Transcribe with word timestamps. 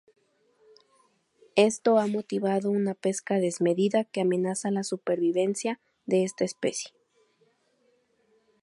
Esto 1.55 1.99
ha 1.99 2.07
motivado 2.07 2.71
una 2.71 2.95
pesca 2.95 3.35
desmedida 3.35 4.03
que 4.03 4.21
amenaza 4.21 4.71
la 4.71 4.83
supervivencia 4.83 5.79
de 6.07 6.23
esta 6.23 6.43
especie. 6.43 6.91